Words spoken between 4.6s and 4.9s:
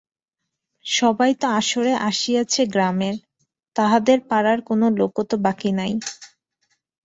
কোনও